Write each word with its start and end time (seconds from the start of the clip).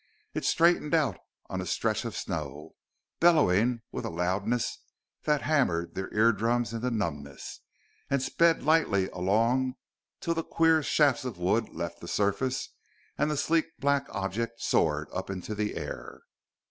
It 0.33 0.45
straightened 0.45 0.95
out 0.95 1.19
on 1.47 1.61
a 1.61 1.65
stretch 1.67 2.05
of 2.05 2.17
snow, 2.17 2.73
bellowing 3.19 3.83
with 3.91 4.03
a 4.03 4.09
loudness 4.09 4.79
that 5.25 5.43
hammered 5.43 5.93
their 5.93 6.11
eardrums 6.11 6.73
into 6.73 6.89
numbness, 6.89 7.59
and 8.09 8.19
sped 8.19 8.63
lightly 8.63 9.09
along 9.09 9.75
till 10.19 10.33
the 10.33 10.43
queer 10.43 10.81
shafts 10.81 11.23
of 11.23 11.37
wood 11.37 11.69
left 11.69 11.99
the 11.99 12.07
surface 12.07 12.69
and 13.15 13.29
the 13.29 13.37
sleek 13.37 13.77
black 13.77 14.07
object 14.09 14.59
soared 14.59 15.07
up 15.13 15.29
into 15.29 15.53
the 15.53 15.75
air. 15.77 16.21